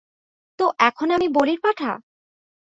তো 0.59 0.65
এখন 0.79 1.07
আমি 1.11 1.27
বলির 1.33 1.59
পাঁঠা? 1.63 1.91